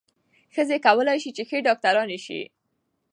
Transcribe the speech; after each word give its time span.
ښځې 0.55 0.77
کولای 0.85 1.17
شي 1.23 1.31
چې 1.37 1.43
ښې 1.49 1.57
ډاکټرانې 1.67 2.17
شي. 2.25 2.41